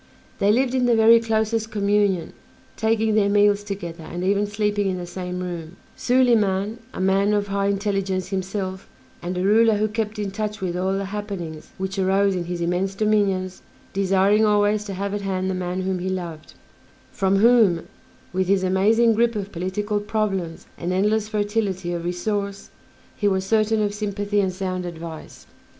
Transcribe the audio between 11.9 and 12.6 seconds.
arose in